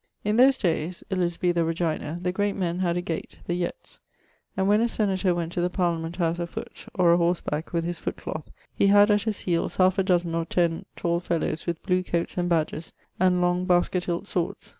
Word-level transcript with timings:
In 0.23 0.37
those 0.37 0.57
days 0.57 1.03
(Elizabetha 1.11 1.63
regina) 1.63 2.17
the 2.23 2.31
great 2.31 2.55
men 2.55 2.79
had 2.79 2.97
a 2.97 3.01
gate 3.01 3.37
(the 3.45 3.53
yettes), 3.53 3.99
and 4.57 4.67
when 4.67 4.81
a 4.81 4.87
senator 4.89 5.35
went 5.35 5.51
to 5.51 5.61
the 5.61 5.69
Parliament 5.69 6.15
house 6.15 6.39
a 6.39 6.47
foote, 6.47 6.87
or 6.95 7.13
a 7.13 7.17
horse 7.17 7.39
back 7.41 7.71
with 7.71 7.83
his 7.83 7.99
foot 7.99 8.17
cloath, 8.17 8.49
he 8.73 8.87
had 8.87 9.11
at 9.11 9.21
his 9.21 9.41
heeles 9.41 9.77
1/2 9.77 9.99
a 9.99 10.03
dozen 10.03 10.33
or 10.33 10.45
10 10.45 10.85
tall 10.95 11.19
fellowes 11.19 11.67
with 11.67 11.83
blew 11.83 12.01
coates 12.01 12.35
and 12.35 12.49
badges 12.49 12.95
and 13.19 13.41
long 13.41 13.65
basket 13.65 14.05
hilt 14.05 14.25
swords. 14.25 14.69